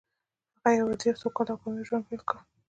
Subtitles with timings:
[0.57, 2.37] هغه يو عادي او سوکاله او کامياب ژوند پيل کړ.